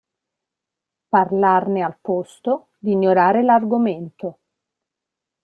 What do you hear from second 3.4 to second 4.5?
l'argomento.